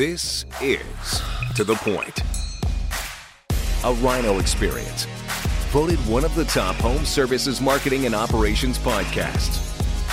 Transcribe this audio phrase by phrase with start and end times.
[0.00, 1.20] This is
[1.56, 2.20] To the Point.
[3.84, 5.04] A RYNO experience.
[5.72, 9.60] Voted one of the top home services marketing and operations podcasts.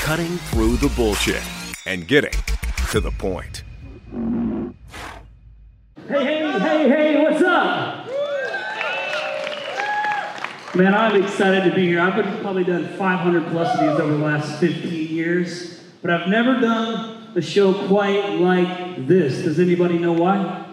[0.04, 1.42] Cutting through the bullshit
[1.86, 2.34] and getting
[2.92, 3.64] to the point.
[6.10, 8.08] Hey, hey, hey, hey, what's up?
[10.76, 12.02] Man, I'm excited to be here.
[12.02, 16.60] I've probably done 500 plus of these over the last 15 years, but I've never
[16.60, 19.44] done a show quite like this.
[19.44, 20.66] Does anybody know why?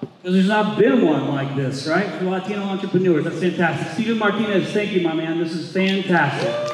[0.00, 2.06] Because there's not been one like this, right?
[2.18, 3.24] For Latino entrepreneurs.
[3.24, 3.92] That's fantastic.
[3.94, 5.38] Steven Martinez, thank you, my man.
[5.38, 6.70] This is fantastic.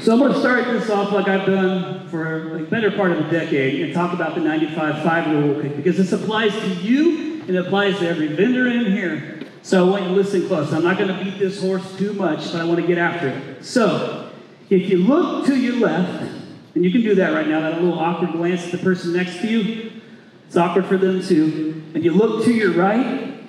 [0.00, 3.18] So I'm going to start this off like I've done for a better part of
[3.26, 7.56] a decade and talk about the 95-5 rule because this applies to you and it
[7.56, 9.40] applies to every vendor in here.
[9.62, 10.72] So I want you to listen close.
[10.72, 13.28] I'm not going to beat this horse too much, but I want to get after
[13.28, 13.62] it.
[13.62, 14.19] So
[14.70, 16.22] if you look to your left,
[16.74, 19.40] and you can do that right now, that little awkward glance at the person next
[19.40, 19.90] to you,
[20.46, 21.82] it's awkward for them too.
[21.94, 23.42] And you look to your right,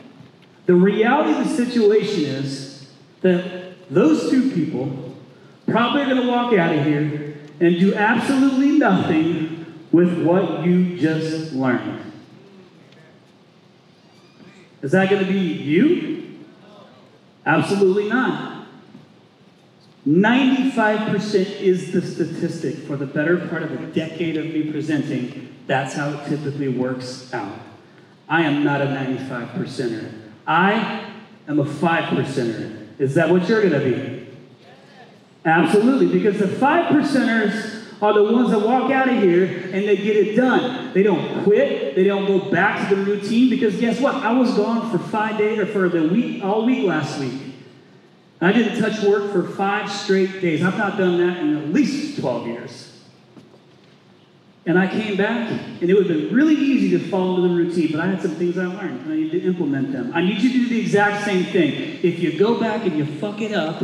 [0.66, 5.16] the reality of the situation is that those two people
[5.68, 10.98] probably are going to walk out of here and do absolutely nothing with what you
[10.98, 12.12] just learned.
[14.82, 16.40] Is that going to be you?
[17.46, 18.61] Absolutely not.
[20.08, 25.56] 95% is the statistic for the better part of a decade of me presenting.
[25.68, 27.60] That's how it typically works out.
[28.28, 30.12] I am not a 95 percenter.
[30.48, 31.12] I
[31.48, 33.00] am a 5 percenter.
[33.00, 34.28] Is that what you're going to be?
[35.46, 39.98] Absolutely, because the five percenters are the ones that walk out of here and they
[39.98, 40.94] get it done.
[40.94, 41.96] They don't quit.
[41.96, 44.16] They don't go back to the routine because guess what?
[44.16, 47.51] I was gone for five days or for the week, all week last week.
[48.42, 50.64] I didn't touch work for five straight days.
[50.64, 52.88] I've not done that in at least 12 years.
[54.66, 57.56] And I came back, and it would have been really easy to fall into the
[57.56, 60.12] routine, but I had some things I learned, and I need to implement them.
[60.14, 62.00] I need you to do the exact same thing.
[62.04, 63.84] If you go back and you fuck it up,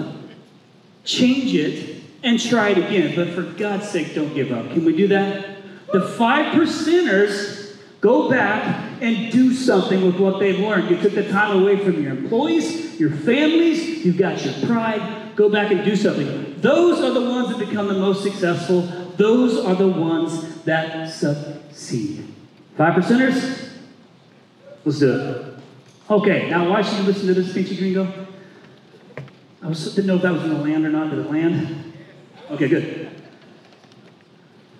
[1.03, 3.15] change it, and try it again.
[3.15, 4.71] But for God's sake, don't give up.
[4.71, 5.57] Can we do that?
[5.91, 10.89] The five percenters go back and do something with what they've learned.
[10.89, 15.35] You took the time away from your employees, your families, you've got your pride.
[15.35, 16.59] Go back and do something.
[16.61, 18.81] Those are the ones that become the most successful.
[19.17, 22.33] Those are the ones that succeed.
[22.75, 23.71] Five percenters?
[24.83, 25.53] Let's do it.
[26.09, 28.27] Okay, now why should you listen to this, Pinchy Gringo?
[29.61, 31.09] I was, didn't know if that was going to land or not.
[31.09, 31.93] Did it land?
[32.51, 33.09] Okay, good.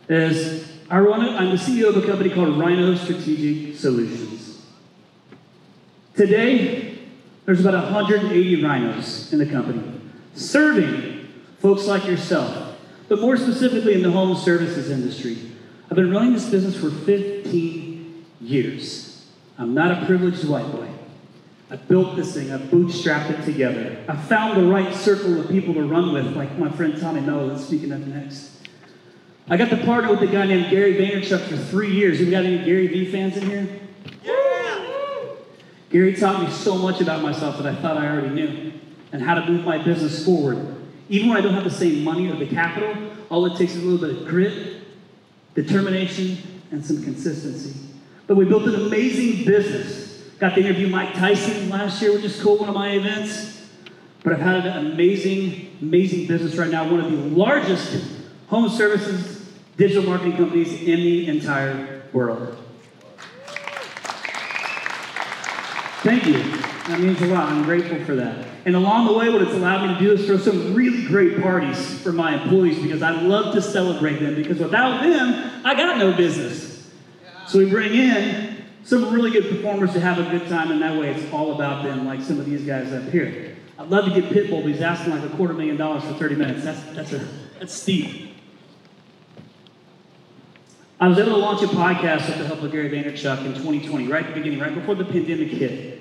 [0.07, 4.65] As I run I'm the CEO of a company called RYNO Strategic Solutions.
[6.15, 6.96] Today,
[7.47, 9.81] there's about 180 rhinos in the company,
[10.35, 12.77] serving folks like yourself,
[13.07, 15.37] but more specifically in the home services industry.
[15.89, 19.25] I've been running this business for 15 years.
[19.57, 20.89] I'm not a privileged white boy.
[21.71, 23.97] I built this thing, I bootstrapped it together.
[24.09, 27.47] I found the right circle of people to run with, like my friend Tommy Mello
[27.47, 28.57] that's speaking up next.
[29.49, 32.19] I got to partner with a guy named Gary Vaynerchuk for three years.
[32.19, 33.86] You got any Gary V fans in here?
[35.89, 38.73] Gary taught me so much about myself that I thought I already knew
[39.11, 40.75] and how to move my business forward.
[41.09, 42.95] Even when I don't have the same money or the capital,
[43.29, 44.81] all it takes is a little bit of grit,
[45.55, 47.79] determination, and some consistency.
[48.25, 50.07] But we built an amazing business
[50.39, 53.59] Got to interview Mike Tyson last year, which is cool, one of my events.
[54.23, 58.03] But I've had an amazing, amazing business right now, one of the largest
[58.47, 59.35] home services
[59.77, 62.55] digital marketing companies in the entire world.
[66.01, 66.39] Thank you.
[66.87, 67.49] That means a lot.
[67.49, 68.47] I'm grateful for that.
[68.65, 71.41] And along the way, what it's allowed me to do is throw some really great
[71.41, 75.97] parties for my employees because I love to celebrate them because without them, I got
[75.97, 76.87] no business.
[77.47, 80.99] So we bring in some really good performers to have a good time, and that
[80.99, 83.55] way it's all about them, like some of these guys up here.
[83.79, 86.35] I'd love to get Pitbull, but he's asking like a quarter million dollars for 30
[86.35, 86.63] minutes.
[86.63, 87.27] That's, that's, a,
[87.59, 88.35] that's steep.
[90.99, 94.07] I was able to launch a podcast with the help of Gary Vaynerchuk in 2020,
[94.07, 95.96] right at the beginning, right before the pandemic hit.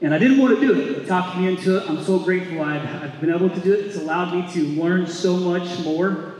[0.00, 1.00] And I didn't want to do it.
[1.00, 1.88] He talked me into it.
[1.88, 3.86] I'm so grateful I've, I've been able to do it.
[3.86, 6.34] It's allowed me to learn so much more.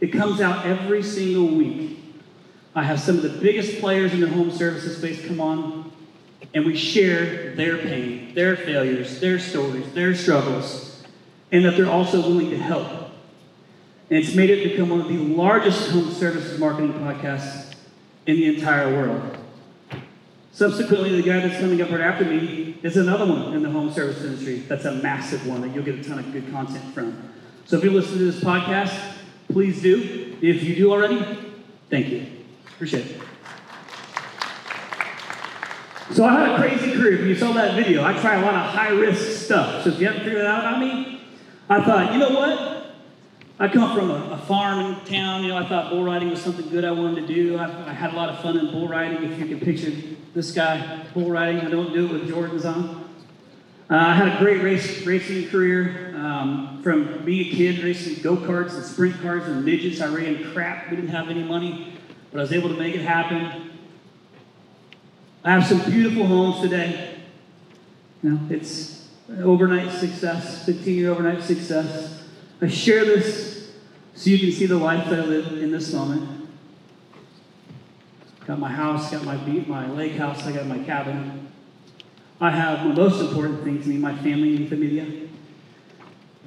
[0.00, 1.98] It comes out every single week.
[2.74, 5.90] I have some of the biggest players in the home services space come on,
[6.54, 11.02] and we share their pain, their failures, their stories, their struggles,
[11.50, 12.86] and that they're also willing to help.
[14.10, 17.74] And it's made it become one of the largest home services marketing podcasts
[18.26, 19.37] in the entire world.
[20.58, 23.92] Subsequently, the guy that's coming up right after me is another one in the home
[23.92, 24.56] service industry.
[24.56, 27.16] That's a massive one that you'll get a ton of good content from.
[27.64, 28.92] So if you listen to this podcast,
[29.52, 30.36] please do.
[30.42, 31.24] If you do already,
[31.88, 32.26] Thank you.
[32.74, 33.20] Appreciate it.
[36.10, 37.20] So I had a crazy career.
[37.20, 39.84] If you saw that video, I try a lot of high risk stuff.
[39.84, 41.22] So if you haven't figured that out on me,
[41.68, 42.77] I thought, you know what?
[43.60, 45.42] I come from a, a, farm in town.
[45.42, 47.56] You know, I thought bull riding was something good I wanted to do.
[47.56, 49.32] I, I, had a lot of fun in bull riding.
[49.32, 49.92] If you can picture
[50.32, 53.10] this guy bull riding, I don't do it with Jordans on.
[53.90, 56.14] Uh, I had a great race, racing career.
[56.14, 60.00] Um, from being a kid, racing go karts and sprint cars and midgets.
[60.00, 60.90] I ran crap.
[60.90, 61.98] We didn't have any money,
[62.30, 63.72] but I was able to make it happen.
[65.42, 67.18] I have some beautiful homes today.
[68.22, 69.08] You know, it's
[69.40, 72.17] overnight success, 15 year overnight success.
[72.60, 73.70] I share this
[74.14, 76.48] so you can see the life that I live in this moment.
[78.46, 81.48] Got my house, got my beat, my lake house, I got my cabin.
[82.40, 85.28] I have the most important thing to me, my family and familia.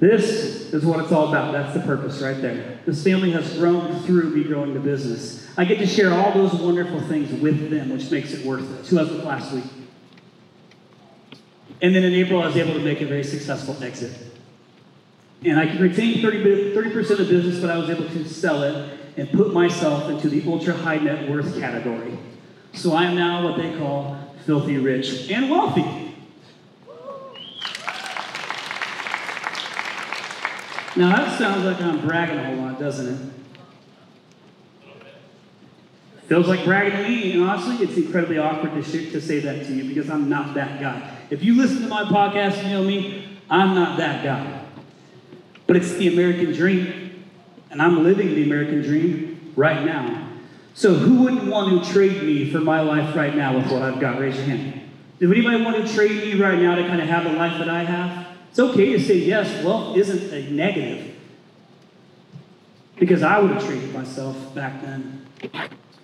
[0.00, 1.52] This is what it's all about.
[1.52, 2.80] That's the purpose right there.
[2.84, 5.48] This family has grown through me growing the business.
[5.56, 8.84] I get to share all those wonderful things with them, which makes it worth it.
[8.84, 9.64] Two of them last week.
[11.80, 14.31] And then in April, I was able to make a very successful exit.
[15.44, 18.62] And I can retain 30, 30% of the business, but I was able to sell
[18.62, 22.16] it and put myself into the ultra high net worth category.
[22.74, 24.16] So I am now what they call
[24.46, 26.14] filthy rich and wealthy.
[30.94, 33.32] Now that sounds like I'm bragging a whole lot, doesn't it?
[36.26, 39.66] Feels like bragging to me, and honestly, it's incredibly awkward to, sh- to say that
[39.66, 41.18] to you because I'm not that guy.
[41.30, 44.61] If you listen to my podcast, you know me, I'm not that guy.
[45.72, 47.24] But it's the American dream,
[47.70, 50.28] and I'm living the American dream right now.
[50.74, 53.98] So who wouldn't want to trade me for my life right now with what I've
[53.98, 54.20] got?
[54.20, 54.82] Raise your hand.
[55.18, 57.70] Do anybody want to trade me right now to kind of have the life that
[57.70, 58.26] I have?
[58.50, 59.64] It's okay to say yes.
[59.64, 61.14] Wealth isn't a negative.
[62.98, 65.24] Because I would have traded myself back then.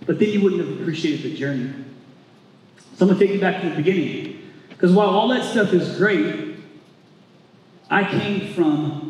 [0.06, 1.74] But then you wouldn't have appreciated the journey.
[2.96, 4.50] So I'm going to take you back to the beginning.
[4.70, 6.56] Because while all that stuff is great,
[7.90, 9.07] I came from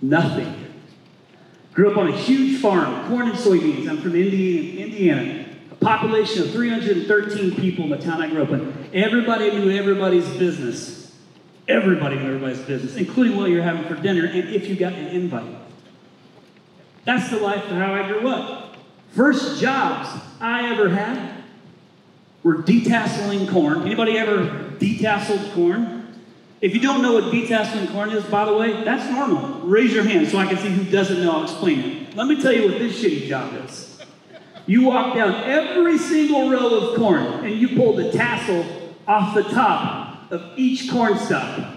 [0.00, 0.64] nothing.
[1.74, 3.88] Grew up on a huge farm, corn and soybeans.
[3.88, 5.46] I'm from Indiana.
[5.70, 8.90] A population of 313 people in the town I grew up in.
[8.92, 11.14] Everybody knew everybody's business.
[11.68, 15.06] Everybody knew everybody's business, including what you're having for dinner and if you got an
[15.08, 15.54] invite.
[17.04, 18.76] That's the life of how I grew up.
[19.12, 20.08] First jobs
[20.40, 21.44] I ever had
[22.42, 23.82] were detasseling corn.
[23.82, 24.46] Anybody ever
[24.78, 25.97] detasseled corn?
[26.60, 29.60] If you don't know what detasseling corn is, by the way, that's normal.
[29.60, 31.32] Raise your hand so I can see who doesn't know.
[31.32, 32.16] I'll explain it.
[32.16, 34.00] Let me tell you what this shitty job is.
[34.66, 38.66] You walk down every single row of corn and you pull the tassel
[39.06, 41.74] off the top of each corn stalk.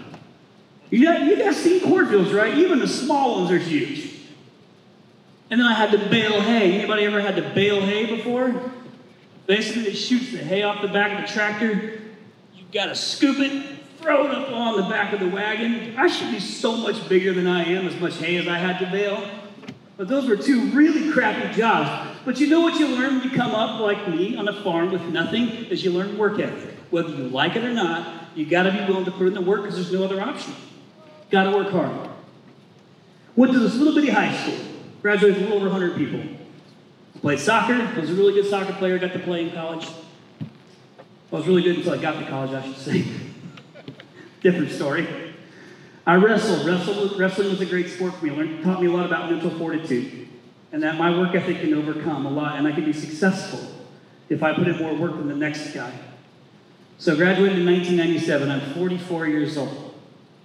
[0.90, 2.58] You got, you guys seen cornfields, right?
[2.58, 4.10] Even the small ones are huge.
[5.50, 6.78] And then I had to bale hay.
[6.78, 8.72] Anybody ever had to bale hay before?
[9.46, 12.00] Basically, it shoots the hay off the back of the tractor.
[12.54, 15.96] You got to scoop it, throw it up on the back of the wagon.
[15.96, 18.78] I should be so much bigger than I am, as much hay as I had
[18.80, 19.26] to bale.
[19.96, 22.18] But those were two really crappy jobs.
[22.24, 24.90] But you know what you learn when you come up like me on a farm
[24.90, 26.74] with nothing is you learn work ethic.
[26.90, 29.40] Whether you like it or not, you got to be willing to put in the
[29.40, 30.54] work because there's no other option.
[31.30, 32.10] Got to work hard.
[33.36, 34.58] Went to this little bitty high school.
[35.00, 36.22] Graduated with a little over 100 people.
[37.20, 38.00] Played soccer.
[38.00, 38.98] Was a really good soccer player.
[38.98, 39.88] Got to play in college.
[40.40, 43.04] I was really good until I got to college, I should say.
[44.42, 45.06] Different story.
[46.04, 46.66] I wrestled.
[46.66, 47.18] Wrestled.
[47.18, 48.32] Wrestling was a great sport for me.
[48.32, 50.28] Learned, taught me a lot about mental fortitude,
[50.72, 53.60] and that my work ethic can overcome a lot, and I can be successful
[54.28, 55.92] if I put in more work than the next guy.
[56.98, 58.50] So, I graduated in 1997.
[58.50, 59.94] I'm 44 years old.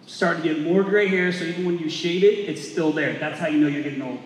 [0.05, 3.17] Starting to get more gray hair, so even when you shave it, it's still there.
[3.19, 4.19] That's how you know you're getting old.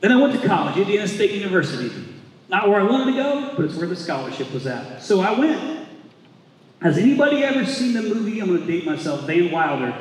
[0.00, 1.90] Then I went to college, Indiana State University.
[2.48, 5.02] Not where I wanted to go, but it's where the scholarship was at.
[5.02, 5.77] So I went.
[6.80, 8.40] Has anybody ever seen the movie?
[8.40, 9.94] I'm going to date myself, Van Wilder.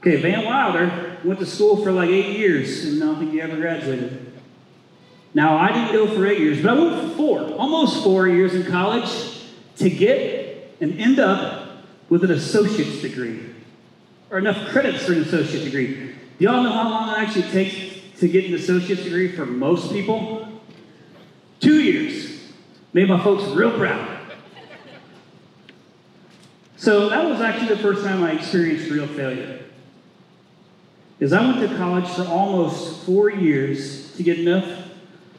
[0.00, 3.42] Okay, Van Wilder went to school for like eight years, and I don't think he
[3.42, 4.32] ever graduated.
[5.34, 8.54] Now, I didn't go for eight years, but I went for four, almost four years
[8.54, 9.10] in college
[9.76, 13.40] to get and end up with an associate's degree,
[14.30, 16.14] or enough credits for an associate degree.
[16.38, 19.92] Do y'all know how long it actually takes to get an associate's degree for most
[19.92, 20.48] people?
[21.60, 22.40] Two years.
[22.94, 24.17] Made my folks real proud.
[26.78, 29.58] So that was actually the first time I experienced real failure.
[31.18, 34.88] Is I went to college for almost four years to get enough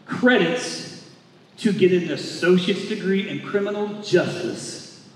[0.06, 1.10] credits
[1.60, 5.08] to get an associate's degree in criminal justice.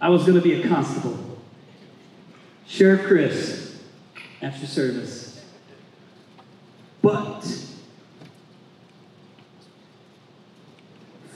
[0.00, 1.38] I was going to be a constable.
[2.66, 3.80] Sheriff Chris,
[4.42, 5.44] after service.
[7.02, 7.42] But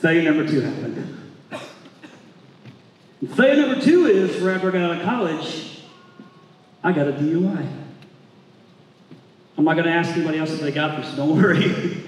[0.01, 1.22] failure number two happened.
[3.29, 5.81] Failure number two is right after I got out of college,
[6.83, 7.83] I got a DUI.
[9.57, 12.03] I'm not going to ask anybody else if they got this, don't worry.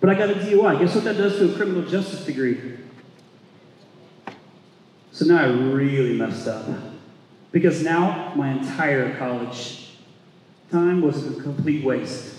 [0.00, 0.78] but I got a DUI.
[0.78, 2.78] Guess what that does to a criminal justice degree?
[5.10, 6.66] So now I really messed up.
[7.50, 9.90] Because now my entire college
[10.70, 12.36] time was a complete waste.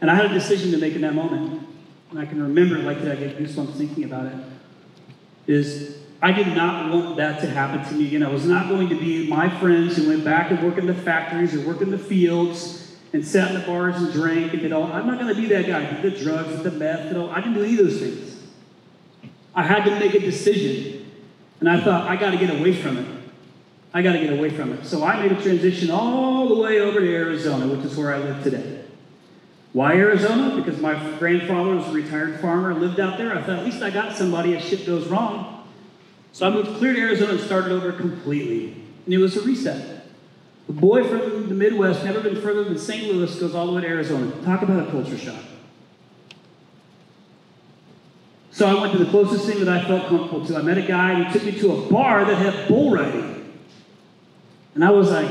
[0.00, 1.66] And I had a decision to make in that moment.
[2.10, 3.18] And I can remember it like that.
[3.18, 4.34] I get goosebumps thinking about it.
[5.46, 8.22] Is I did not want that to happen to me again.
[8.22, 10.94] I was not going to be my friends who went back and worked in the
[10.94, 14.72] factories or worked in the fields and sat in the bars and drank and did
[14.72, 14.84] all.
[14.84, 16.00] I'm not going to be that guy.
[16.00, 17.30] Did the drugs, did the meth, did all.
[17.30, 18.36] I didn't do any of those things.
[19.54, 21.10] I had to make a decision,
[21.58, 23.06] and I thought I got to get away from it.
[23.92, 24.86] I got to get away from it.
[24.86, 28.18] So I made a transition all the way over to Arizona, which is where I
[28.18, 28.84] live today.
[29.72, 30.54] Why Arizona?
[30.54, 33.36] Because my grandfather was a retired farmer, lived out there.
[33.36, 35.59] I thought at least I got somebody if shit goes wrong.
[36.32, 38.72] So I moved clear to Arizona and started over completely.
[39.04, 40.04] And it was a reset.
[40.68, 43.12] A boy from the Midwest, never been further than St.
[43.12, 44.30] Louis, goes all the way to Arizona.
[44.44, 45.42] Talk about a culture shock.
[48.52, 50.56] So I went to the closest thing that I felt comfortable to.
[50.56, 53.58] I met a guy, and he took me to a bar that had bull riding.
[54.74, 55.30] And I was like,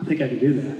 [0.00, 0.78] I think I can do that.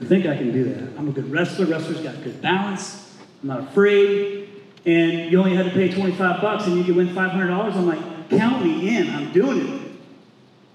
[0.00, 0.98] I think I can do that.
[0.98, 1.66] I'm a good wrestler.
[1.66, 3.16] Wrestlers got good balance.
[3.42, 4.47] I'm not afraid
[4.86, 8.30] and you only had to pay 25 bucks and you could win $500, I'm like,
[8.30, 9.10] count me in.
[9.10, 9.90] I'm doing it.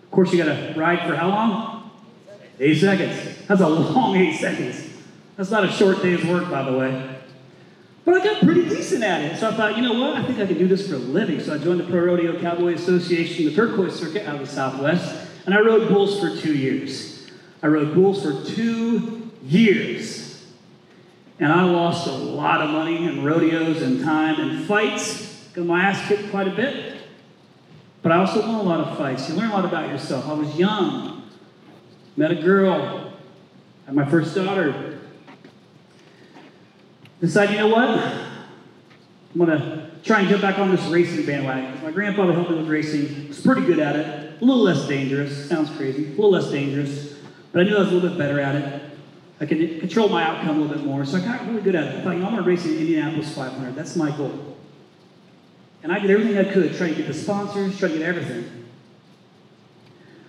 [0.03, 1.91] Of course, you got to ride for how long?
[2.60, 3.48] Eight seconds.
[3.48, 4.89] That's a long eight seconds.
[5.36, 7.10] That's not a short day's work, by the way.
[8.05, 9.39] But I got pretty decent at it.
[9.39, 10.17] So I thought, you know what?
[10.17, 11.39] I think I can do this for a living.
[11.39, 15.29] So I joined the Pro Rodeo Cowboy Association, the turquoise circuit out of the Southwest,
[15.45, 17.29] and I rode bulls for two years.
[17.62, 20.23] I rode bulls for two years.
[21.40, 25.48] And I lost a lot of money in rodeos and time and fights.
[25.54, 26.98] Got my ass kicked quite a bit.
[28.02, 29.30] But I also won a lot of fights.
[29.30, 30.28] You learn a lot about yourself.
[30.28, 31.24] I was young.
[32.16, 33.13] Met a girl.
[33.86, 35.00] Had my first daughter.
[37.20, 37.90] Decided, you know what?
[37.90, 41.82] I'm going to try and jump back on this racing bandwagon.
[41.82, 43.30] My grandfather helped me with racing.
[43.30, 44.42] Was pretty good at it.
[44.42, 45.50] A little less dangerous.
[45.50, 46.06] Sounds crazy.
[46.06, 47.16] A little less dangerous.
[47.52, 48.83] But I knew I was a little bit better at it.
[49.40, 51.06] I could control my outcome a little bit more.
[51.06, 52.00] So I got really good at it.
[52.00, 53.75] I thought, you know, I'm going to race in Indianapolis 500.
[53.75, 54.58] That's my goal.
[55.82, 58.66] And I did everything I could, try to get the sponsors, try to get everything.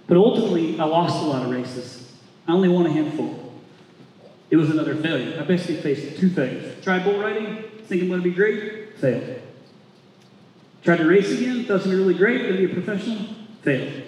[0.07, 2.13] But ultimately, I lost a lot of races.
[2.47, 3.53] I only won a handful.
[4.51, 5.41] It was another failure.
[5.41, 6.83] I basically faced two failures.
[6.83, 9.41] Tried bull riding, thinking it would be great, failed.
[10.83, 13.27] Tried to race again, thought it was really great, going to be a professional,
[13.63, 14.03] failed.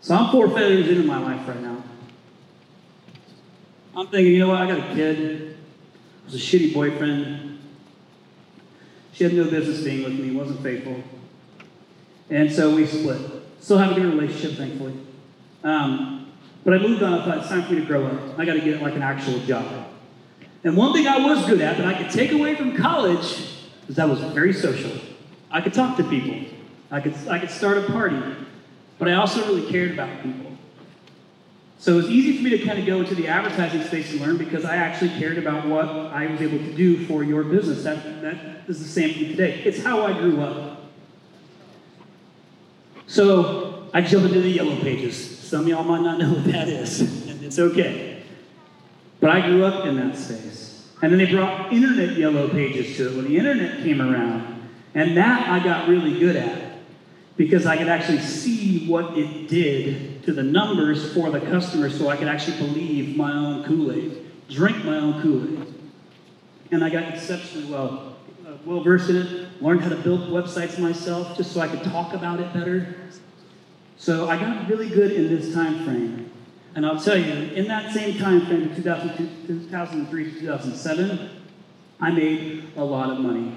[0.00, 1.82] So I'm four failures into my life right now.
[3.98, 4.62] I'm thinking, you know what?
[4.62, 5.18] I got a kid.
[5.18, 5.56] It
[6.24, 7.58] was a shitty boyfriend.
[9.12, 11.02] She had no business being with me, wasn't faithful.
[12.30, 13.20] And so we split.
[13.58, 14.94] Still have a good relationship, thankfully.
[15.64, 16.30] Um,
[16.64, 17.12] but I moved on.
[17.14, 18.38] I thought it's time for me to grow up.
[18.38, 19.88] I got to get like an actual job.
[20.62, 23.48] And one thing I was good at that I could take away from college
[23.88, 24.92] is I was very social.
[25.50, 26.56] I could talk to people.
[26.92, 28.22] I could, I could start a party.
[29.00, 30.47] But I also really cared about people.
[31.78, 34.20] So it was easy for me to kind of go into the advertising space and
[34.20, 37.84] learn because I actually cared about what I was able to do for your business.
[37.84, 39.62] That, that is the same thing today.
[39.64, 40.90] It's how I grew up.
[43.06, 45.38] So I jump into the yellow pages.
[45.38, 48.22] Some of y'all might not know what that is, and it's okay.
[49.20, 50.92] But I grew up in that space.
[51.00, 54.68] And then they brought internet yellow pages to it when the internet came around.
[54.94, 56.78] And that I got really good at
[57.36, 62.10] because I could actually see what it did to the numbers for the customer so
[62.10, 65.74] I could actually believe my own Kool Aid, drink my own Kool Aid.
[66.70, 70.78] And I got exceptionally well, uh, well versed in it, learned how to build websites
[70.78, 72.94] myself just so I could talk about it better.
[73.96, 76.30] So I got really good in this time frame.
[76.74, 81.30] And I'll tell you, in that same time frame, 2003 to 2007,
[82.02, 83.56] I made a lot of money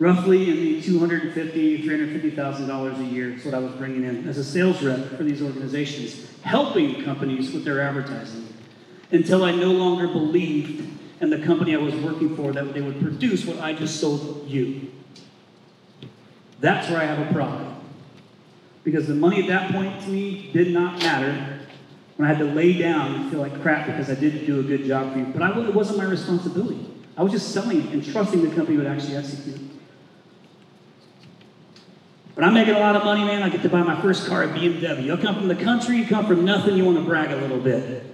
[0.00, 4.44] roughly in the $250,000, $350,000 a year is what I was bringing in as a
[4.44, 8.48] sales rep for these organizations, helping companies with their advertising
[9.12, 10.88] until I no longer believed
[11.20, 14.48] in the company I was working for that they would produce what I just sold
[14.48, 14.90] you.
[16.60, 17.76] That's where I have a problem.
[18.84, 21.58] Because the money at that point to me did not matter
[22.16, 24.62] when I had to lay down and feel like crap because I didn't do a
[24.62, 25.26] good job for you.
[25.26, 26.86] But I, it wasn't my responsibility.
[27.18, 29.69] I was just selling and trusting the company would actually execute.
[32.34, 33.42] But I'm making a lot of money, man.
[33.42, 35.04] I get to buy my first car at BMW.
[35.04, 37.60] You come from the country, you come from nothing, you want to brag a little
[37.60, 38.04] bit.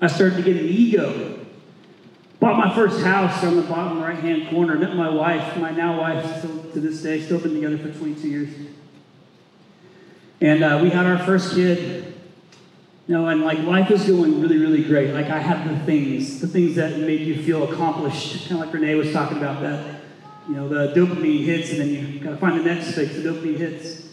[0.00, 1.40] I started to get an ego.
[2.40, 4.76] Bought my first house on the bottom right hand corner.
[4.76, 8.28] Met my wife, my now wife, still to this day, still been together for 22
[8.28, 8.48] years.
[10.40, 12.12] And uh, we had our first kid.
[13.06, 15.12] You know, and like life is going really, really great.
[15.12, 18.48] Like I have the things, the things that make you feel accomplished.
[18.48, 20.00] Kind of like Renee was talking about that.
[20.48, 23.14] You know, the dopamine hits, and then you gotta find the next fix.
[23.14, 24.08] The dopamine hits.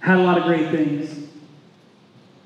[0.00, 1.28] Had a lot of great things.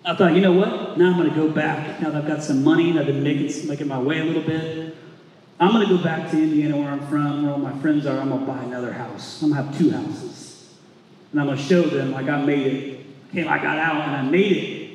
[0.05, 0.97] I thought, you know what?
[0.97, 2.01] Now I'm gonna go back.
[2.01, 4.43] Now that I've got some money, and I've been making making my way a little
[4.43, 4.97] bit.
[5.61, 8.19] I'm gonna go back to Indiana, where I'm from, where all my friends are.
[8.19, 9.43] I'm gonna buy another house.
[9.43, 10.75] I'm gonna have two houses,
[11.33, 12.99] and I'm gonna show them like I made it.
[13.31, 14.89] Okay, I got out and I made it.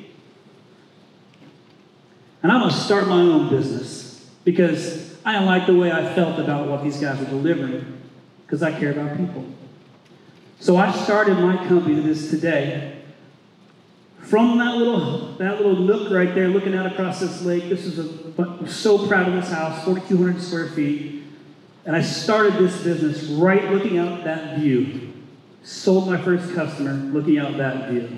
[2.42, 6.14] And I'm going to start my own business because I didn't like the way I
[6.14, 8.00] felt about what these guys were delivering
[8.44, 9.44] because I care about people.
[10.60, 13.02] So I started my company that is today.
[14.20, 17.98] From that little, that little nook right there, looking out across this lake, this is
[17.98, 21.24] a, I'm so proud of this house, 4,200 square feet.
[21.84, 25.12] And I started this business right looking out that view.
[25.62, 28.08] Sold my first customer looking out that view.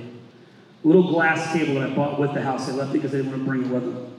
[0.84, 2.68] Little glass table that I bought with the house.
[2.68, 4.15] I left it because I didn't want to bring it with them.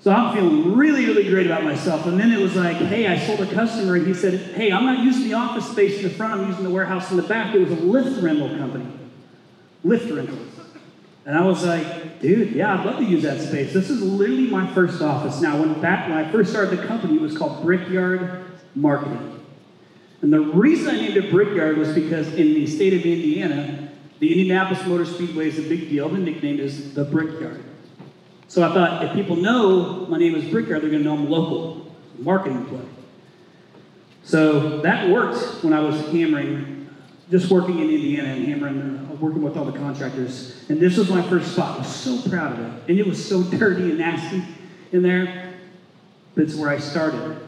[0.00, 2.06] So I'm feeling really, really great about myself.
[2.06, 4.84] And then it was like, hey, I sold a customer, and he said, hey, I'm
[4.84, 7.54] not using the office space in the front, I'm using the warehouse in the back.
[7.54, 8.86] It was a lift rental company.
[9.82, 10.48] Lift rentals.
[11.26, 13.74] And I was like, dude, yeah, I'd love to use that space.
[13.74, 15.42] This is literally my first office.
[15.42, 19.44] Now, when back when I first started the company, it was called Brickyard Marketing.
[20.22, 23.90] And the reason I named it Brickyard was because in the state of Indiana,
[24.20, 26.08] the Indianapolis Motor Speedway is a big deal.
[26.08, 27.62] The nickname is the Brickyard.
[28.48, 31.28] So I thought if people know my name is Brickyard, they're going to know I'm
[31.28, 31.94] local.
[32.18, 32.84] Marketing play.
[34.24, 36.88] So that worked when I was hammering,
[37.30, 40.64] just working in Indiana and hammering, uh, working with all the contractors.
[40.68, 41.76] And this was my first spot.
[41.76, 42.90] I was so proud of it.
[42.90, 44.42] And it was so dirty and nasty
[44.92, 45.54] in there.
[46.34, 47.47] But it's where I started.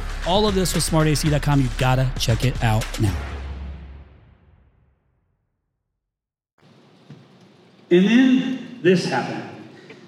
[0.27, 1.61] all of this with smartac.com.
[1.61, 3.15] You gotta check it out now.
[7.89, 9.43] And then this happened.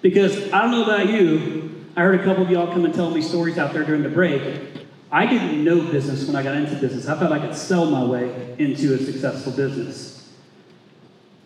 [0.01, 3.11] Because I don't know about you, I heard a couple of y'all come and tell
[3.11, 4.61] me stories out there during the break.
[5.11, 7.07] I didn't know business when I got into business.
[7.07, 10.33] I thought I could sell my way into a successful business.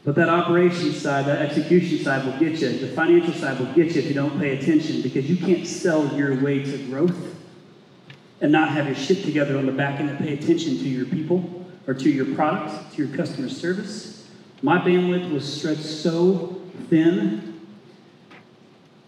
[0.06, 2.78] But that operations side, that execution side will get you.
[2.78, 6.16] The financial side will get you if you don't pay attention because you can't sell
[6.16, 7.37] your way to growth
[8.42, 11.06] and not have your shit together on the back end and pay attention to your
[11.06, 14.30] people or to your product, to your customer service.
[14.62, 17.60] My bandwidth was stretched so thin.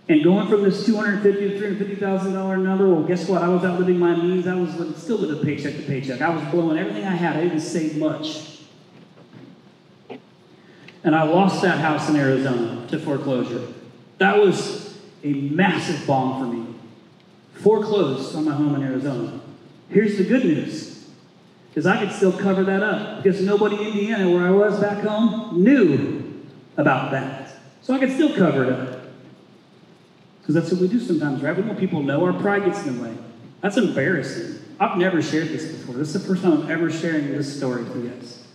[0.08, 3.04] And going from this two hundred fifty to three hundred fifty thousand dollar number, well,
[3.04, 3.44] guess what?
[3.44, 4.48] I was outliving my means.
[4.48, 6.22] I was still living paycheck to paycheck.
[6.22, 7.38] I was blowing everything I had.
[7.38, 8.60] I didn't save much.
[11.04, 13.68] And I lost that house in Arizona to foreclosure.
[14.18, 16.79] That was a massive bomb for me
[17.60, 19.40] foreclosed on my home in Arizona.
[19.90, 21.10] Here's the good news,
[21.76, 25.04] is I could still cover that up because nobody in Indiana, where I was back
[25.04, 26.44] home, knew
[26.78, 27.54] about that.
[27.82, 29.00] So I could still cover it up.
[30.42, 31.56] Because that's what we do sometimes, right?
[31.56, 32.26] We want people to know.
[32.26, 33.16] Our pride gets in the way.
[33.62, 34.60] That's embarrassing.
[34.80, 35.96] I've never shared this before.
[35.96, 38.48] This is the first time I'm ever sharing this story with you guys.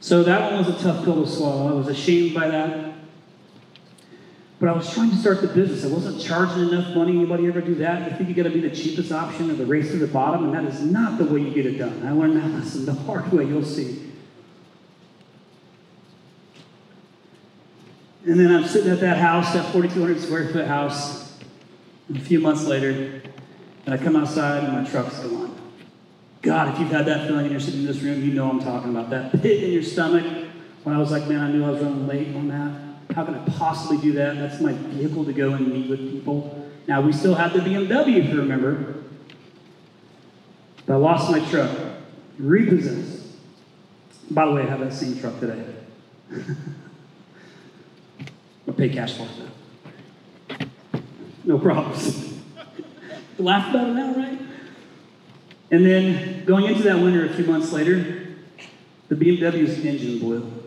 [0.00, 1.68] So that one was a tough pill to swallow.
[1.68, 2.87] I was ashamed by that.
[4.60, 5.84] But I was trying to start the business.
[5.84, 7.12] I wasn't charging enough money.
[7.12, 8.10] Anybody ever do that?
[8.10, 10.46] You think you got to be the cheapest option or the race to the bottom,
[10.46, 12.04] and that is not the way you get it done.
[12.04, 13.44] I learned that lesson the hard way.
[13.44, 14.12] You'll see.
[18.26, 21.38] And then I'm sitting at that house, that 4,200 square foot house,
[22.14, 23.22] a few months later,
[23.86, 25.56] and I come outside and my truck's gone.
[26.42, 28.60] God, if you've had that feeling and you're sitting in this room, you know I'm
[28.60, 30.24] talking about that pit in your stomach.
[30.82, 32.87] When I was like, man, I knew I was running late on that.
[33.14, 34.36] How can I possibly do that?
[34.36, 36.66] That's my vehicle to go and meet with people.
[36.86, 38.94] Now, we still had the BMW, if you remember.
[40.86, 41.70] But I lost my truck,
[42.38, 43.26] repossessed.
[44.30, 45.64] By the way, I have that same truck today.
[48.66, 49.26] I'll pay cash for
[50.60, 50.68] it.
[51.44, 52.34] No problems.
[53.38, 54.38] Laugh about it now, right?
[55.70, 58.36] And then going into that winter a few months later,
[59.08, 60.57] the BMW's engine blew.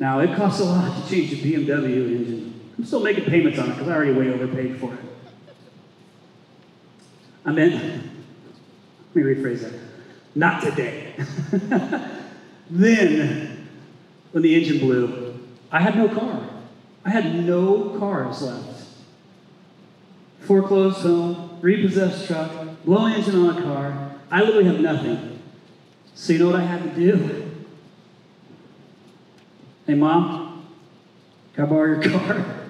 [0.00, 2.60] Now, it costs a lot to change a BMW engine.
[2.78, 5.00] I'm still making payments on it because I already way overpaid for it.
[7.44, 9.74] I meant, let me rephrase that.
[10.34, 11.14] Not today.
[12.70, 13.68] then,
[14.32, 15.38] when the engine blew,
[15.70, 16.48] I had no car.
[17.04, 18.86] I had no cars left.
[20.40, 22.50] Foreclosed home, repossessed truck,
[22.86, 24.12] blow engine on a car.
[24.30, 25.42] I literally have nothing.
[26.14, 27.49] So you know what I had to do?
[29.90, 30.64] Hey, mom,
[31.52, 32.60] can I borrow your car?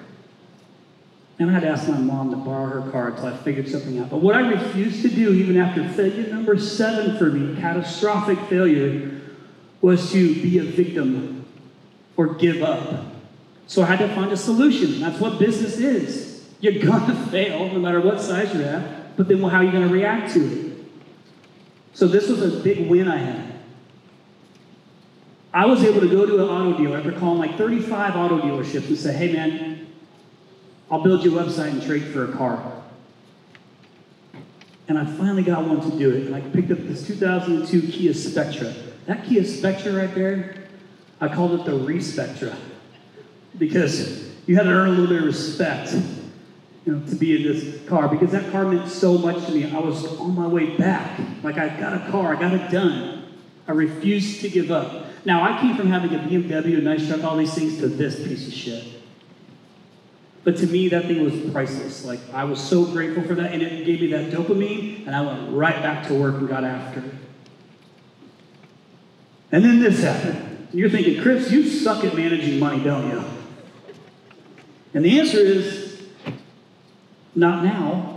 [1.37, 3.99] And I had to ask my mom to borrow her car until I figured something
[3.99, 4.09] out.
[4.09, 9.21] But what I refused to do, even after failure number seven for me, catastrophic failure,
[9.81, 11.45] was to be a victim
[12.17, 13.13] or give up.
[13.67, 14.99] So I had to find a solution.
[14.99, 16.49] That's what business is.
[16.59, 19.89] You're gonna fail no matter what size you're at, but then how are you gonna
[19.89, 20.77] react to it?
[21.93, 23.50] So this was a big win I had.
[25.53, 28.87] I was able to go to an auto dealer after calling like 35 auto dealerships
[28.87, 29.87] and say, hey man,
[30.89, 32.81] I'll build you a website and trade for a car.
[34.87, 36.27] And I finally got one to do it.
[36.27, 38.73] And I picked up this 2002 Kia Spectra.
[39.05, 40.67] That Kia Spectra right there,
[41.19, 42.55] I called it the Respectra.
[43.57, 45.93] Because you had to earn a little bit of respect
[46.85, 49.71] you know, to be in this car because that car meant so much to me.
[49.71, 51.19] I was on my way back.
[51.43, 53.20] Like, I got a car, I got it done.
[53.71, 55.05] I refused to give up.
[55.23, 58.17] Now, I came from having a BMW, a nice truck, all these things, to this
[58.17, 58.83] piece of shit.
[60.43, 62.03] But to me, that thing was priceless.
[62.03, 65.21] Like, I was so grateful for that, and it gave me that dopamine, and I
[65.21, 67.13] went right back to work and got after it.
[69.53, 70.67] And then this happened.
[70.73, 73.23] You're thinking, Chris, you suck at managing money, don't you?
[74.93, 76.01] And the answer is,
[77.35, 78.10] not now.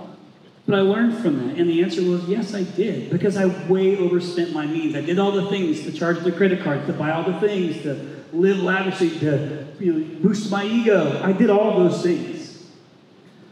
[0.66, 1.59] But I learned from that.
[1.59, 3.11] And the answer was, yes, I did.
[3.11, 4.94] Because I way overspent my means.
[4.94, 7.83] I did all the things to charge the credit card, to buy all the things,
[7.83, 11.20] to live lavishly, to you know, boost my ego.
[11.22, 12.66] I did all those things.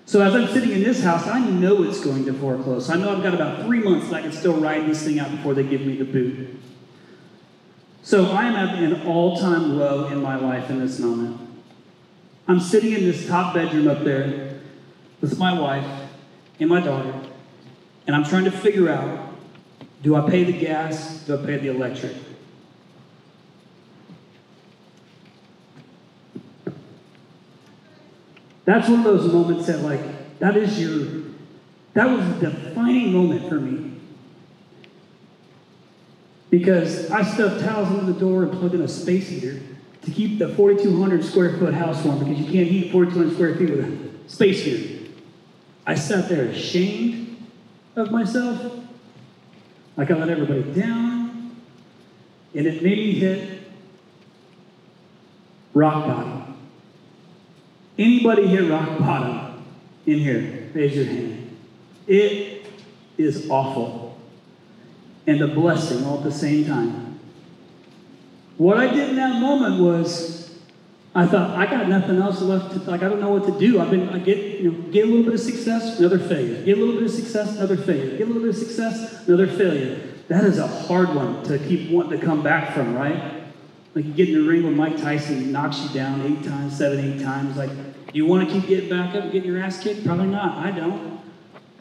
[0.06, 2.90] So as I'm sitting in this house, I know it's going to foreclose.
[2.90, 5.30] I know I've got about three months that I can still ride this thing out
[5.30, 6.60] before they give me the boot.
[8.02, 11.40] So I am at an all-time low in my life in this moment.
[12.48, 14.60] I'm sitting in this top bedroom up there
[15.20, 16.01] with my wife
[16.60, 17.14] and my daughter,
[18.06, 19.32] and I'm trying to figure out
[20.02, 21.20] do I pay the gas?
[21.26, 22.12] Do I pay the electric?
[28.64, 31.22] That's one of those moments that, like, that is your,
[31.94, 33.92] that was a defining moment for me.
[36.50, 39.60] Because I stuffed towels under the door and plugged in a space heater
[40.02, 43.70] to keep the 4,200 square foot house warm because you can't heat 4,200 square feet
[43.70, 45.01] with a space heater.
[45.86, 47.48] I sat there ashamed
[47.96, 48.80] of myself,
[49.96, 51.56] like I let everybody down,
[52.54, 53.62] and it made me hit
[55.74, 56.56] rock bottom.
[57.98, 59.64] Anybody hit rock bottom
[60.06, 60.70] in here?
[60.72, 61.58] Raise your hand.
[62.06, 62.66] It
[63.18, 64.18] is awful
[65.26, 67.20] and a blessing all at the same time.
[68.56, 70.41] What I did in that moment was
[71.14, 73.80] I thought, I got nothing else left to, like, I don't know what to do.
[73.80, 76.62] I've been, I get, you know, get a little bit of success, another failure.
[76.64, 78.16] Get a little bit of success, another failure.
[78.16, 80.00] Get a little bit of success, another failure.
[80.28, 83.42] That is a hard one to keep wanting to come back from, right?
[83.94, 86.78] Like you get in the ring with Mike Tyson, he knocks you down eight times,
[86.78, 87.58] seven, eight times.
[87.58, 90.06] Like, do you want to keep getting back up and getting your ass kicked?
[90.06, 90.56] Probably not.
[90.56, 91.20] I don't.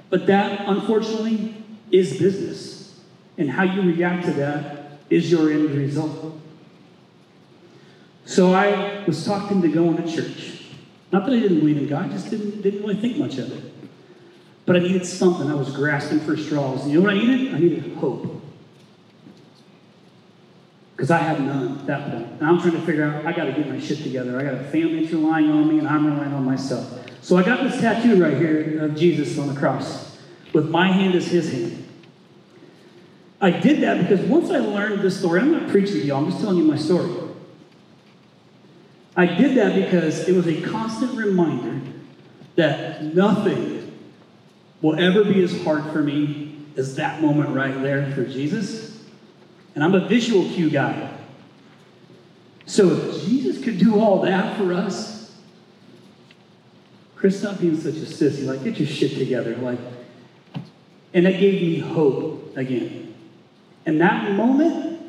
[0.09, 2.99] But that, unfortunately, is business.
[3.37, 6.40] And how you react to that is your end result.
[8.31, 10.61] So I was talked into going to church.
[11.11, 13.73] Not that I didn't believe in God, just didn't, didn't really think much of it.
[14.65, 15.51] But I needed something.
[15.51, 16.87] I was grasping for straws.
[16.87, 17.53] You know what I needed?
[17.53, 18.41] I needed hope.
[20.95, 22.25] Because I had none at that point.
[22.39, 24.39] And I'm trying to figure out, I got to get my shit together.
[24.39, 26.89] I got a family that's relying on me, and I'm relying on myself.
[27.21, 30.17] So I got this tattoo right here of Jesus on the cross,
[30.53, 31.85] with my hand as his hand.
[33.41, 36.31] I did that because once I learned this story, I'm not preaching to y'all, I'm
[36.31, 37.11] just telling you my story.
[39.15, 41.81] I did that because it was a constant reminder
[42.55, 43.99] that nothing
[44.81, 49.03] will ever be as hard for me as that moment right there for Jesus.
[49.75, 51.17] And I'm a visual cue guy.
[52.65, 55.35] So if Jesus could do all that for us,
[57.15, 58.45] Chris, stop being such a sissy.
[58.45, 59.55] Like, get your shit together.
[59.57, 59.79] Like,
[61.13, 63.13] and that gave me hope again.
[63.85, 65.01] And that moment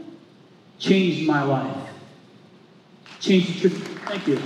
[0.78, 1.88] changed my life.
[3.20, 4.36] Changed the trajectory Thank you.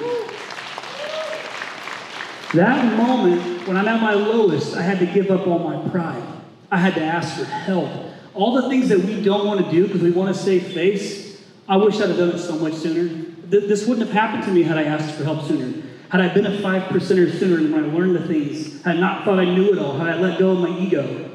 [2.55, 6.23] That moment, when I'm at my lowest, I had to give up all my pride.
[6.71, 7.90] I had to ask for help.
[8.35, 11.42] All the things that we don't want to do because we want to save face,
[11.69, 13.09] I wish I'd have done it so much sooner.
[13.51, 15.83] Th- this wouldn't have happened to me had I asked for help sooner.
[16.11, 19.25] Had I been a five percenter sooner when I learned the things, had I not
[19.25, 21.31] thought I knew it all, had I let go of my ego.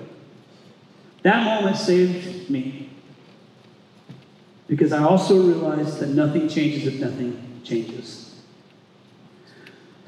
[1.24, 2.90] That moment saved me.
[4.68, 8.36] Because I also realized that nothing changes if nothing changes.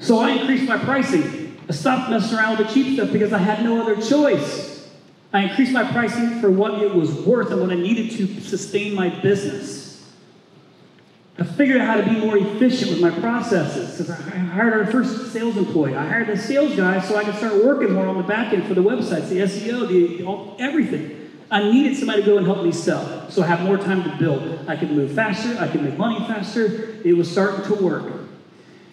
[0.00, 1.56] So I increased my pricing.
[1.68, 4.88] I stopped messing around with the cheap stuff because I had no other choice.
[5.32, 8.94] I increased my pricing for what it was worth and what I needed to sustain
[8.94, 9.84] my business.
[11.36, 14.08] I figured out how to be more efficient with my processes.
[14.08, 15.96] I hired our first sales employee.
[15.96, 18.68] I hired a sales guy so I could start working more on the back end
[18.68, 21.13] for the websites, the SEO, the all, everything.
[21.50, 23.30] I needed somebody to go and help me sell.
[23.30, 24.68] So I have more time to build.
[24.68, 25.56] I could move faster.
[25.58, 27.00] I could make money faster.
[27.04, 28.12] It was starting to work.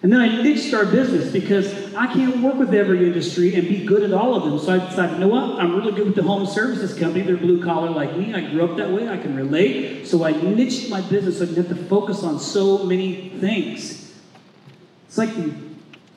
[0.02, 3.84] And then I niched our business because I can't work with every industry and be
[3.84, 4.58] good at all of them.
[4.58, 5.60] So I decided, you know what?
[5.60, 7.24] I'm really good with the home services company.
[7.24, 8.34] They're blue collar like me.
[8.34, 9.08] I grew up that way.
[9.08, 10.06] I can relate.
[10.08, 14.12] So I niched my business so I didn't have to focus on so many things.
[15.06, 15.30] It's like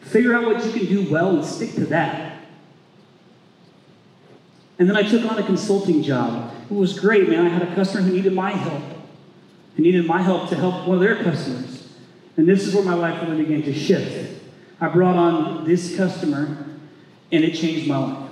[0.01, 2.34] figure out what you can do well and stick to that.
[4.77, 6.53] And then I took on a consulting job.
[6.69, 7.45] It was great, man.
[7.45, 8.83] I had a customer who needed my help.
[9.77, 11.87] Who needed my help to help one of their customers.
[12.37, 14.41] And this is where my life really began to shift.
[14.81, 16.65] I brought on this customer,
[17.31, 18.31] and it changed my life.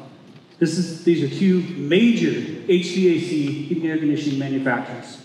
[0.59, 3.29] This is, these are two major HVAC
[3.67, 5.21] heating air conditioning manufacturers.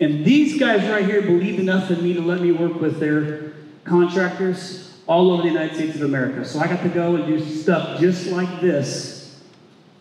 [0.00, 3.52] And these guys right here believed enough in me to let me work with their
[3.84, 6.44] contractors all over the United States of America.
[6.44, 9.11] So I got to go and do stuff just like this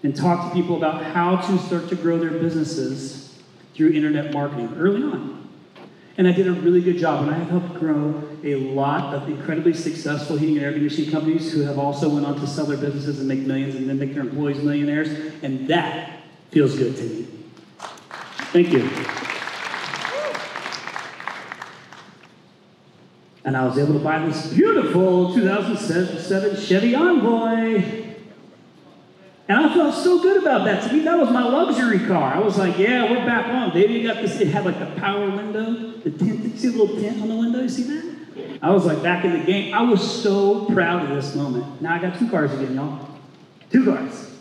[0.03, 3.39] and talk to people about how to start to grow their businesses
[3.73, 5.49] through internet marketing early on.
[6.17, 9.29] And I did a really good job, and I have helped grow a lot of
[9.29, 12.77] incredibly successful heating and air conditioning companies who have also went on to sell their
[12.77, 15.09] businesses and make millions and then make their employees millionaires,
[15.41, 17.27] and that feels good to me.
[18.51, 18.89] Thank you.
[23.43, 28.10] And I was able to buy this beautiful 2007 Chevy Envoy.
[29.51, 30.87] And I felt so good about that.
[30.87, 32.33] To me, that was my luxury car.
[32.33, 33.73] I was like, yeah, we're back on.
[33.73, 37.21] Baby got this, it had like the power window, the you see the little tint
[37.21, 37.59] on the window?
[37.59, 38.59] You see that?
[38.61, 39.73] I was like back in the game.
[39.73, 41.81] I was so proud of this moment.
[41.81, 43.09] Now I got two cars again, y'all.
[43.69, 44.31] Two cars.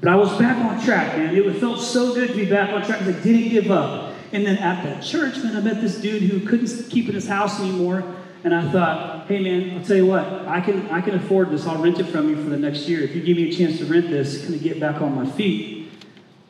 [0.00, 1.34] But I was back on track, man.
[1.34, 4.14] It felt so good to be back on track because I didn't give up.
[4.32, 7.28] And then at that church, man, I met this dude who couldn't keep in his
[7.28, 8.04] house anymore.
[8.44, 11.66] And I thought, hey man, I'll tell you what, I can I can afford this.
[11.66, 13.02] I'll rent it from you for the next year.
[13.02, 15.30] If you give me a chance to rent this, kind of get back on my
[15.30, 15.90] feet.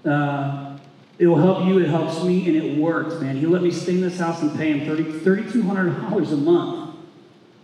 [0.05, 0.79] Uh,
[1.19, 3.37] it will help you, it helps me, and it worked, man.
[3.37, 6.97] He let me stay in this house and pay him $3,200 a month.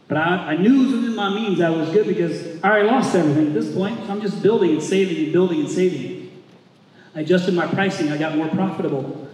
[0.07, 1.61] But I, I knew it was within my means.
[1.61, 3.99] I was good because I already lost everything at this point.
[4.07, 6.31] So I'm just building and saving and building and saving.
[7.15, 8.13] I adjusted my pricing.
[8.13, 9.29] I got more profitable.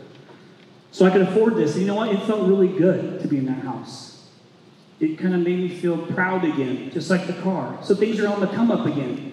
[0.91, 1.73] So I could afford this.
[1.73, 2.09] And you know what?
[2.09, 4.14] It felt really good to be in that house
[5.01, 7.79] it kind of made me feel proud again, just like the car.
[7.83, 9.33] So things are on the come up again.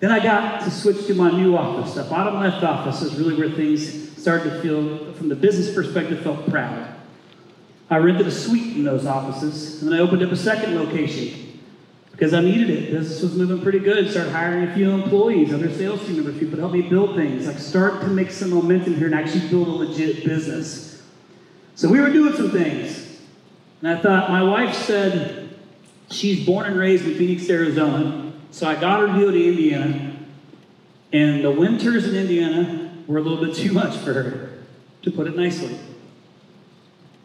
[0.00, 1.94] Then I got to switch to my new office.
[1.94, 6.20] The bottom left office is really where things started to feel, from the business perspective,
[6.22, 6.88] felt proud.
[7.88, 11.60] I rented a suite in those offices, and then I opened up a second location
[12.10, 12.90] because I needed it.
[12.90, 14.10] Business was moving pretty good.
[14.10, 17.46] Started hiring a few employees, other sales team members, people to help me build things.
[17.46, 21.02] Like start to make some momentum here and actually build a legit business.
[21.74, 23.01] So we were doing some things.
[23.82, 25.58] And I thought, my wife said
[26.08, 28.32] she's born and raised in Phoenix, Arizona.
[28.52, 30.16] So I got her to go to Indiana.
[31.12, 34.50] And the winters in Indiana were a little bit too much for her,
[35.02, 35.76] to put it nicely.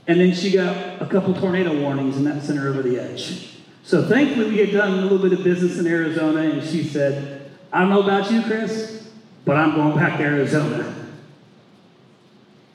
[0.08, 3.58] And then she got a couple tornado warnings, and that sent her over the edge.
[3.84, 7.52] So thankfully, we had done a little bit of business in Arizona, and she said,
[7.72, 9.10] I don't know about you, Chris,
[9.46, 10.94] but I'm going back to Arizona.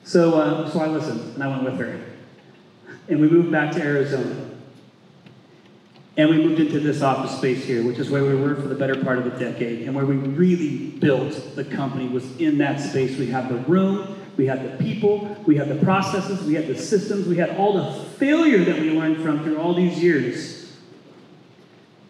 [0.03, 2.12] So, uh, so I listened, and I went with her
[3.07, 4.49] and we moved back to Arizona.
[6.15, 8.75] And we moved into this office space here, which is where we were for the
[8.75, 12.79] better part of a decade, and where we really built the company was in that
[12.79, 13.17] space.
[13.17, 16.77] We had the room, we had the people, we had the processes, we had the
[16.77, 20.77] systems, we had all the failure that we learned from through all these years.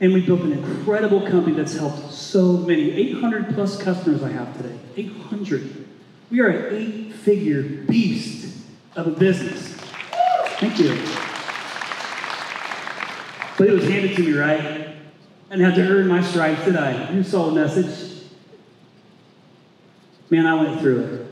[0.01, 4.55] And we built an incredible company that's helped so many 800 plus customers I have
[4.57, 4.77] today.
[4.97, 5.87] 800.
[6.29, 8.53] We are an eight figure beast
[8.97, 9.72] of a business.
[10.63, 10.95] Thank you.
[13.57, 14.95] But it was handed to me, right?
[15.49, 17.11] And I have to earn my stripes, did I?
[17.11, 18.29] You saw the message.
[20.29, 21.27] Man, I went through it.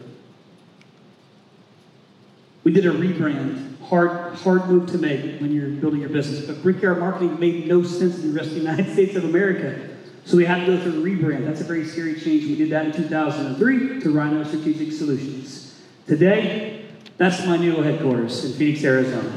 [2.65, 3.79] We did a rebrand.
[3.83, 6.45] Hard, hard move to make when you're building your business.
[6.45, 9.97] But Brickyard Marketing made no sense in the rest of the United States of America.
[10.25, 11.45] So we had to go through a rebrand.
[11.45, 12.43] That's a very scary change.
[12.47, 15.81] We did that in 2003 to RYNO Strategic Solutions.
[16.05, 16.80] Today,
[17.21, 19.29] that's my new headquarters in Phoenix, Arizona.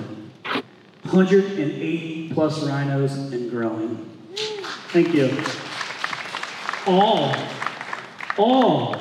[1.03, 4.11] 180 plus rhinos and growing.
[4.89, 5.37] Thank you.
[6.87, 7.37] All,
[8.39, 8.97] all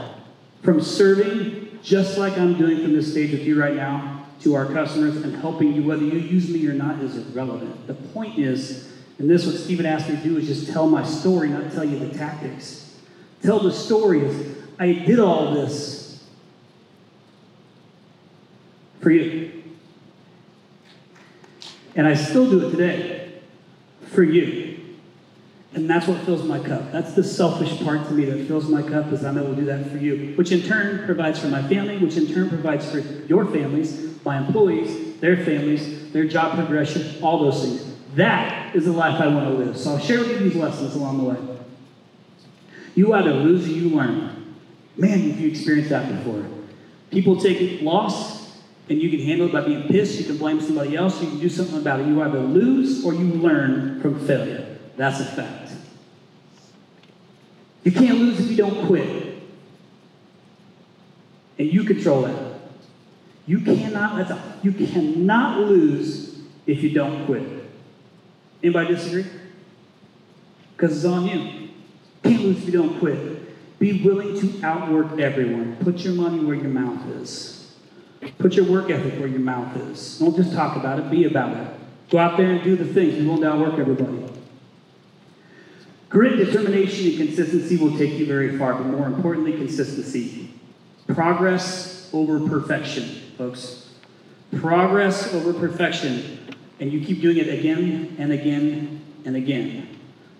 [0.63, 4.65] from serving just like I'm doing from this stage with you right now to our
[4.65, 7.87] customers and helping you, whether you use me or not, is irrelevant.
[7.87, 10.89] The point is, and this is what Stephen asked me to do is just tell
[10.89, 12.99] my story, not tell you the tactics.
[13.41, 16.03] Tell the story is I did all this
[18.92, 19.63] for you.
[21.95, 23.33] And I still do it today
[24.07, 24.73] for you.
[25.73, 26.91] And that's what fills my cup.
[26.91, 29.65] That's the selfish part to me that fills my cup is I'm able to do
[29.65, 32.99] that for you, which in turn provides for my family, which in turn provides for
[32.99, 37.95] your families, my employees, their families, their job progression, all those things.
[38.13, 39.77] That is the life I want to live.
[39.77, 41.57] So I'll share with you these lessons along the way.
[42.93, 44.55] You either lose or you learn.
[44.95, 46.45] Man, if you experienced that before.
[47.09, 48.32] People take loss
[48.89, 50.19] and you can handle it by being pissed.
[50.19, 51.21] You can blame somebody else.
[51.21, 52.07] You can do something about it.
[52.07, 54.77] You either lose or you learn from failure.
[54.97, 55.71] That's a fact.
[57.83, 59.41] You can't lose if you don't quit.
[61.59, 62.53] And you control that.
[63.45, 67.43] You cannot, that's a, you cannot lose if you don't quit.
[68.61, 69.25] Anybody disagree?
[70.75, 71.69] Because it's on you.
[72.23, 73.79] Can't lose if you don't quit.
[73.79, 75.75] Be willing to outwork everyone.
[75.81, 77.52] Put your money where your mouth is.
[78.37, 80.19] Put your work ethic where your mouth is.
[80.19, 81.67] Don't just talk about it, be about it.
[82.09, 83.23] Go out there and do the things.
[83.25, 84.23] Willing to outwork everybody.
[86.09, 90.53] Grit, determination, and consistency will take you very far, but more importantly, consistency.
[91.07, 93.03] Progress over perfection,
[93.37, 93.89] folks.
[94.57, 96.37] Progress over perfection.
[96.79, 99.87] And you keep doing it again and again and again.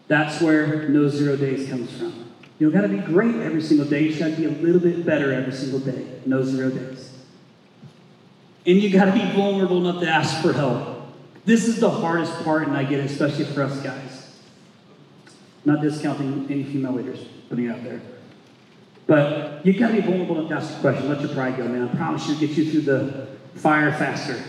[0.08, 2.30] That's where no zero days comes from.
[2.60, 4.04] You don't got to be great every single day.
[4.04, 6.06] You just got to be a little bit better every single day.
[6.26, 7.12] No zero days.
[8.65, 11.02] And you got to be vulnerable enough to ask for help.
[11.45, 14.39] This is the hardest part, and I get it, especially for us guys.
[15.65, 18.02] Not discounting any female leaders, putting it out there.
[19.06, 21.10] But you gotta be vulnerable enough to ask the question.
[21.10, 21.89] Let your pride go, man.
[21.89, 24.41] I promise you, get you through the fire faster.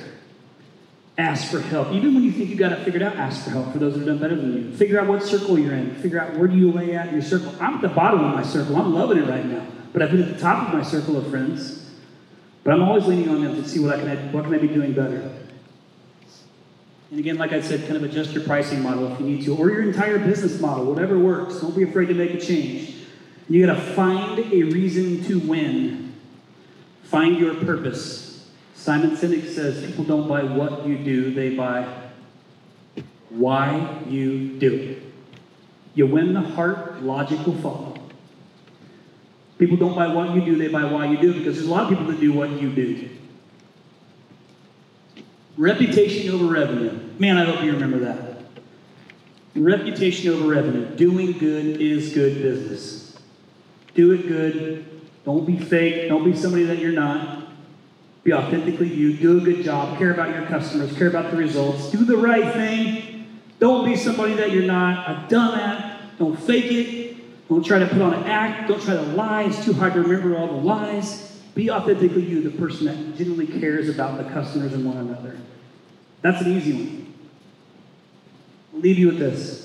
[1.17, 1.93] Ask for help.
[1.93, 4.01] Even when you think you got it figured out, ask for help for those that
[4.01, 4.77] have done better than you.
[4.77, 5.95] Figure out what circle you're in.
[5.97, 7.55] Figure out where do you lay at in your circle.
[7.61, 8.77] I'm at the bottom of my circle.
[8.77, 9.65] I'm loving it right now.
[9.93, 11.84] But I've been at the top of my circle of friends.
[12.65, 14.69] But I'm always leaning on them to see what I can what can I be
[14.69, 15.31] doing better.
[17.11, 19.57] And again, like I said, kind of adjust your pricing model if you need to,
[19.57, 21.61] or your entire business model, whatever works.
[21.61, 22.95] Don't be afraid to make a change.
[23.49, 26.15] You got to find a reason to win.
[27.05, 28.51] Find your purpose.
[28.75, 31.87] Simon Sinek says people don't buy what you do, they buy
[33.29, 35.03] why you do it.
[35.95, 37.94] You win the heart, logic will follow.
[39.59, 41.85] People don't buy what you do, they buy why you do because there's a lot
[41.85, 43.09] of people that do what you do.
[45.57, 46.99] Reputation over revenue.
[47.19, 48.35] Man, I hope you remember that.
[49.55, 50.97] Reputation over revenue.
[50.97, 53.17] Doing good is good business.
[53.95, 54.85] Do it good.
[55.25, 56.09] Don't be fake.
[56.09, 57.49] Don't be somebody that you're not.
[58.25, 59.17] Be authentically you.
[59.17, 59.97] Do a good job.
[59.97, 60.97] Care about your customers.
[60.97, 61.91] Care about the results.
[61.91, 63.41] Do the right thing.
[63.61, 65.09] Don't be somebody that you're not.
[65.09, 66.19] I've done that.
[66.19, 67.17] Don't fake it.
[67.49, 68.69] Don't try to put on an act.
[68.69, 69.45] Don't try to lie.
[69.45, 71.33] It's too hard to remember all the lies.
[71.55, 75.39] Be authentically you, the person that genuinely cares about the customers and one another.
[76.23, 77.15] That's an easy one.
[78.73, 79.65] I'll leave you with this.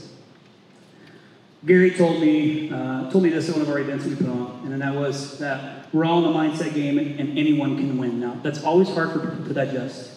[1.66, 4.62] Gary told me uh, told me this at one of our events we put on,
[4.64, 7.98] and then that was that we're all in a mindset game and, and anyone can
[7.98, 8.20] win.
[8.20, 10.12] Now that's always hard for people to digest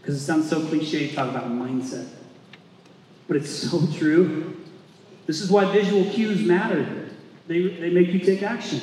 [0.00, 2.08] because it sounds so cliche to talk about mindset,
[3.28, 4.56] but it's so true.
[5.26, 7.08] This is why visual cues matter.
[7.46, 8.80] They, they make you take action.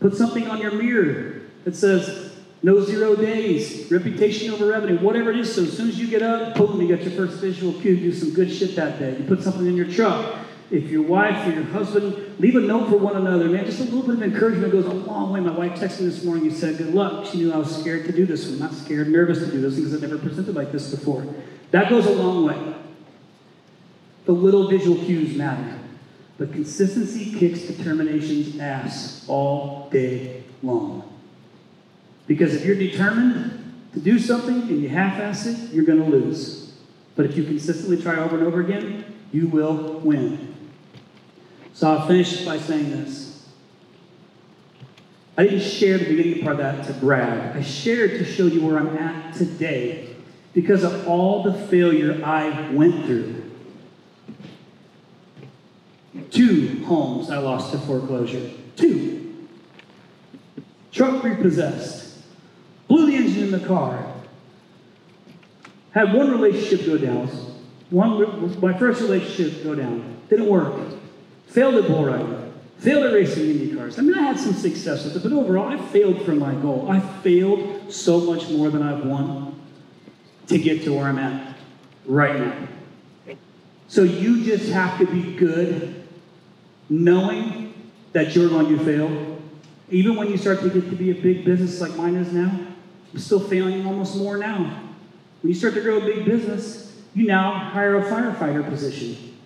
[0.00, 2.32] Put something on your mirror that says,
[2.62, 5.54] no zero days, reputation over revenue, whatever it is.
[5.54, 8.12] So as soon as you get up, boom, you got your first visual cue, do
[8.12, 9.16] some good shit that day.
[9.18, 10.38] You put something in your truck.
[10.70, 13.66] If your wife or your husband, leave a note for one another, man.
[13.66, 15.40] Just a little bit of encouragement goes a long way.
[15.40, 17.26] My wife texted me this morning and said, Good luck.
[17.26, 19.74] She knew I was scared to do this I'm Not scared, nervous to do this
[19.74, 21.26] because I've never presented like this before.
[21.70, 22.73] That goes a long way.
[24.24, 25.78] The little visual cues matter.
[26.38, 31.10] But consistency kicks determination's ass all day long.
[32.26, 33.60] Because if you're determined
[33.92, 36.72] to do something and you half ass it, you're going to lose.
[37.14, 40.54] But if you consistently try over and over again, you will win.
[41.72, 43.48] So I'll finish by saying this.
[45.36, 47.56] I didn't share the beginning part of that to brag.
[47.56, 50.14] I shared to show you where I'm at today
[50.52, 53.43] because of all the failure I went through
[56.30, 58.50] to homes I lost to foreclosure.
[58.76, 59.48] Two.
[60.92, 62.18] Truck repossessed.
[62.88, 64.12] Blew the engine in the car.
[65.92, 67.28] Had one relationship go down.
[67.90, 70.16] One, my first relationship go down.
[70.28, 70.74] Didn't work.
[71.48, 72.52] Failed at bull riding.
[72.78, 73.98] Failed at racing Indy cars.
[73.98, 76.90] I mean, I had some success with it, but overall, I failed for my goal.
[76.90, 79.60] I failed so much more than I've won
[80.48, 81.56] to get to where I'm at
[82.06, 83.36] right now.
[83.88, 86.03] So you just have to be good
[86.88, 87.74] knowing
[88.12, 89.42] that you're going to fail.
[89.90, 92.58] Even when you start to get to be a big business like mine is now,
[93.12, 94.82] I'm still failing almost more now.
[95.42, 99.36] When you start to grow a big business, you now hire a firefighter position.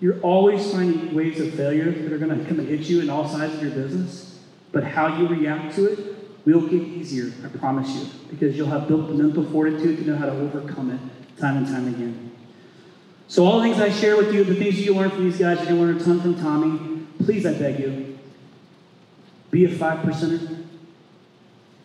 [0.00, 3.10] You're always finding ways of failure that are going to come and hit you in
[3.10, 4.40] all sides of your business,
[4.72, 8.88] but how you react to it will get easier, I promise you, because you'll have
[8.88, 12.29] built the mental fortitude to know how to overcome it time and time again.
[13.30, 15.58] So, all the things I share with you, the things you learn from these guys,
[15.58, 17.06] you're going to learn a ton from Tommy.
[17.24, 18.18] Please, I beg you,
[19.52, 20.64] be a five percenter.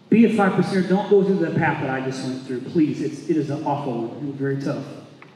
[0.09, 0.89] Be a five percenter.
[0.89, 2.61] Don't go through the path that I just went through.
[2.61, 4.83] Please, it's, it is an awful one and very tough.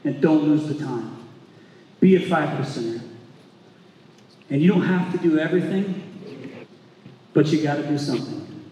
[0.02, 1.16] And don't lose the time.
[2.00, 3.00] Be a five percenter.
[4.50, 6.66] And you don't have to do everything,
[7.32, 8.68] but you got to do something.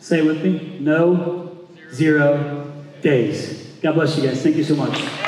[0.00, 1.58] Say with me no
[1.92, 3.66] zero days.
[3.82, 4.42] God bless you guys.
[4.42, 5.23] Thank you so much.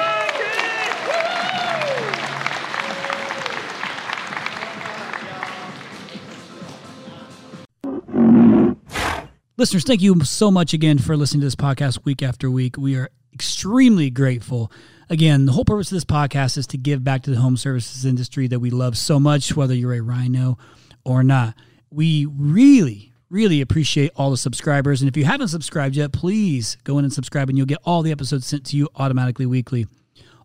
[9.67, 12.79] Listeners, thank you so much again for listening to this podcast week after week.
[12.79, 14.71] We are extremely grateful.
[15.11, 18.05] Again, the whole purpose of this podcast is to give back to the home services
[18.05, 20.57] industry that we love so much, whether you're a RYNO
[21.05, 21.57] or not.
[21.91, 25.03] We really, really appreciate all the subscribers.
[25.03, 28.03] And if you haven't subscribed yet, please go in and subscribe, and you'll get all
[28.03, 29.89] the episodes sent to you automatically weekly.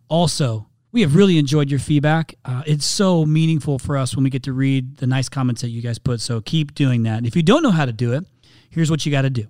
[0.08, 2.34] Also, we have really enjoyed your feedback.
[2.44, 5.70] Uh, it's so meaningful for us when we get to read the nice comments that
[5.70, 6.20] you guys put.
[6.20, 7.18] So keep doing that.
[7.18, 8.24] And if you don't know how to do it,
[8.72, 9.46] here's what you got to do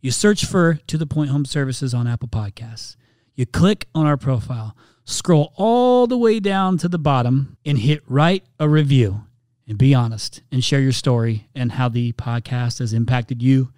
[0.00, 2.96] you search for To the Point Home Services on Apple Podcasts.
[3.34, 8.02] You click on our profile, scroll all the way down to the bottom, and hit
[8.06, 9.24] write a review.
[9.66, 13.70] And be honest and share your story and how the podcast has impacted you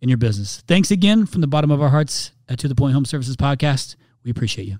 [0.00, 0.62] and your business.
[0.66, 3.96] Thanks again from the bottom of our hearts at To the Point Home Services Podcast.
[4.22, 4.78] We appreciate you.